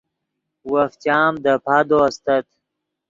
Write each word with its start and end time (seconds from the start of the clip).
وف 0.71 0.91
چام 1.03 1.33
دے 1.43 1.53
پادو 1.65 1.97
استت 2.07 2.45